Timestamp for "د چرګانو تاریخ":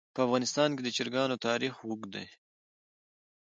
0.83-1.73